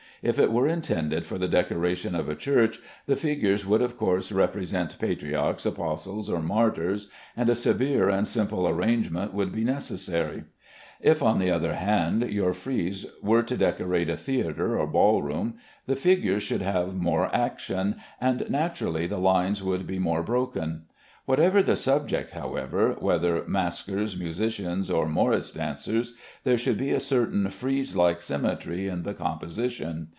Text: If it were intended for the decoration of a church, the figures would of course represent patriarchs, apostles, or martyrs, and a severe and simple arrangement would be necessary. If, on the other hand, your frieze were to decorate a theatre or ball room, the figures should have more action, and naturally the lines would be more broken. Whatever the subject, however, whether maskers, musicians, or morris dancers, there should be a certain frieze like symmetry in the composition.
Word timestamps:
If 0.23 0.37
it 0.37 0.51
were 0.51 0.67
intended 0.67 1.25
for 1.25 1.39
the 1.39 1.47
decoration 1.47 2.13
of 2.13 2.29
a 2.29 2.35
church, 2.35 2.79
the 3.07 3.15
figures 3.15 3.65
would 3.65 3.81
of 3.81 3.97
course 3.97 4.31
represent 4.31 4.99
patriarchs, 4.99 5.65
apostles, 5.65 6.29
or 6.29 6.39
martyrs, 6.39 7.09
and 7.35 7.49
a 7.49 7.55
severe 7.55 8.07
and 8.07 8.27
simple 8.27 8.67
arrangement 8.67 9.33
would 9.33 9.51
be 9.51 9.63
necessary. 9.63 10.43
If, 11.01 11.23
on 11.23 11.39
the 11.39 11.49
other 11.49 11.73
hand, 11.73 12.21
your 12.29 12.53
frieze 12.53 13.07
were 13.23 13.41
to 13.41 13.57
decorate 13.57 14.11
a 14.11 14.15
theatre 14.15 14.77
or 14.77 14.85
ball 14.85 15.23
room, 15.23 15.55
the 15.87 15.95
figures 15.95 16.43
should 16.43 16.61
have 16.61 16.93
more 16.95 17.35
action, 17.35 17.95
and 18.21 18.47
naturally 18.47 19.07
the 19.07 19.17
lines 19.17 19.63
would 19.63 19.87
be 19.87 19.97
more 19.97 20.21
broken. 20.21 20.83
Whatever 21.25 21.63
the 21.63 21.75
subject, 21.75 22.31
however, 22.31 22.95
whether 22.99 23.43
maskers, 23.47 24.17
musicians, 24.17 24.91
or 24.91 25.07
morris 25.07 25.51
dancers, 25.51 26.13
there 26.43 26.57
should 26.57 26.77
be 26.77 26.91
a 26.91 26.99
certain 26.99 27.49
frieze 27.49 27.95
like 27.95 28.21
symmetry 28.21 28.87
in 28.87 29.03
the 29.03 29.13
composition. 29.13 30.09